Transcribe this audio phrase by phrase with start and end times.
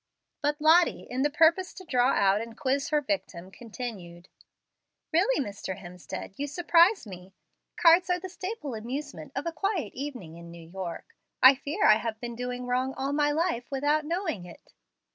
[0.41, 4.29] But Lottie, in the purpose to draw out and quiz her victim, continued:
[5.13, 5.77] "Really, Mr.
[5.77, 7.35] Hemstead, you surprise me.
[7.77, 11.15] Cards are the staple amusement of a quiet evening in New York.
[11.43, 14.73] I fear I have been doing wrong all my life without knowing it."